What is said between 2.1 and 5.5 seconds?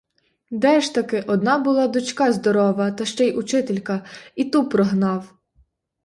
здорова, та ще й учителька, і ту прогнав.